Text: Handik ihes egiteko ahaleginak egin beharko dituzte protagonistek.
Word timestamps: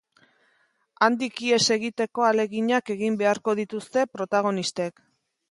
Handik 1.07 1.43
ihes 1.47 1.61
egiteko 1.75 2.25
ahaleginak 2.29 2.91
egin 2.97 3.21
beharko 3.21 3.57
dituzte 3.61 4.09
protagonistek. 4.19 5.07